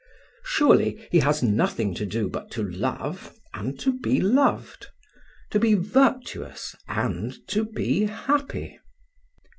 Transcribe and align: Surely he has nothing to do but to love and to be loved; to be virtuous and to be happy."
Surely 0.43 1.07
he 1.11 1.19
has 1.19 1.43
nothing 1.43 1.93
to 1.93 2.07
do 2.07 2.27
but 2.27 2.49
to 2.49 2.63
love 2.67 3.35
and 3.53 3.79
to 3.79 3.93
be 3.99 4.19
loved; 4.19 4.87
to 5.51 5.59
be 5.59 5.75
virtuous 5.75 6.75
and 6.87 7.35
to 7.47 7.63
be 7.65 8.05
happy." 8.05 8.79